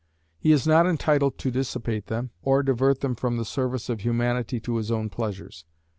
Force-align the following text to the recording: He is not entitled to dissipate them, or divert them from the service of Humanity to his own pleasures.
He 0.39 0.51
is 0.51 0.65
not 0.65 0.87
entitled 0.87 1.37
to 1.37 1.51
dissipate 1.51 2.07
them, 2.07 2.31
or 2.41 2.63
divert 2.63 3.01
them 3.01 3.13
from 3.13 3.37
the 3.37 3.45
service 3.45 3.87
of 3.87 3.99
Humanity 4.01 4.59
to 4.61 4.77
his 4.77 4.89
own 4.89 5.11
pleasures. 5.11 5.63